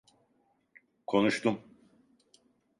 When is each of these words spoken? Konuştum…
Konuştum… 1.07 1.61